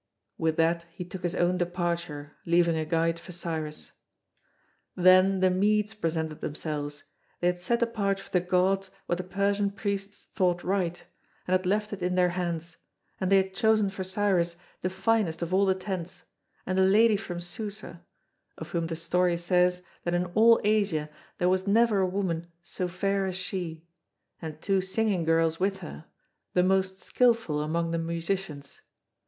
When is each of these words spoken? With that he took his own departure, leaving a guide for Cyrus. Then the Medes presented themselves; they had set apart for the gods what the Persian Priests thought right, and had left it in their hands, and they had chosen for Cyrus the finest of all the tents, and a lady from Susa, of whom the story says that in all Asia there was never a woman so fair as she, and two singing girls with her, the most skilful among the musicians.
With 0.39 0.57
that 0.57 0.87
he 0.91 1.05
took 1.05 1.21
his 1.21 1.35
own 1.35 1.59
departure, 1.59 2.31
leaving 2.47 2.75
a 2.75 2.85
guide 2.85 3.19
for 3.19 3.31
Cyrus. 3.31 3.91
Then 4.95 5.41
the 5.41 5.51
Medes 5.51 5.93
presented 5.93 6.41
themselves; 6.41 7.03
they 7.39 7.45
had 7.45 7.59
set 7.59 7.83
apart 7.83 8.19
for 8.19 8.31
the 8.31 8.39
gods 8.39 8.89
what 9.05 9.19
the 9.19 9.23
Persian 9.23 9.69
Priests 9.69 10.29
thought 10.33 10.63
right, 10.63 11.05
and 11.45 11.51
had 11.51 11.67
left 11.67 11.93
it 11.93 12.01
in 12.01 12.15
their 12.15 12.29
hands, 12.29 12.77
and 13.19 13.31
they 13.31 13.37
had 13.37 13.53
chosen 13.53 13.91
for 13.91 14.03
Cyrus 14.03 14.55
the 14.81 14.89
finest 14.89 15.43
of 15.43 15.53
all 15.53 15.67
the 15.67 15.75
tents, 15.75 16.23
and 16.65 16.79
a 16.79 16.81
lady 16.81 17.15
from 17.15 17.39
Susa, 17.39 18.01
of 18.57 18.71
whom 18.71 18.87
the 18.87 18.95
story 18.95 19.37
says 19.37 19.83
that 20.03 20.15
in 20.15 20.25
all 20.33 20.59
Asia 20.63 21.11
there 21.37 21.47
was 21.47 21.67
never 21.67 21.99
a 21.99 22.07
woman 22.09 22.47
so 22.63 22.87
fair 22.87 23.27
as 23.27 23.35
she, 23.35 23.85
and 24.41 24.59
two 24.63 24.81
singing 24.81 25.25
girls 25.25 25.59
with 25.59 25.77
her, 25.77 26.05
the 26.55 26.63
most 26.63 26.97
skilful 26.99 27.61
among 27.61 27.91
the 27.91 27.99
musicians. 27.99 28.81